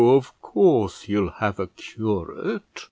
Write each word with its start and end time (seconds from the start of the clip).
of 0.09 0.33
course 0.41 1.03
he'll 1.03 1.29
have 1.29 1.59
a 1.59 1.67
curate." 1.67 2.79